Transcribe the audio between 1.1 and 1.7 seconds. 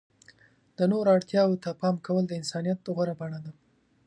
اړتیاوو ته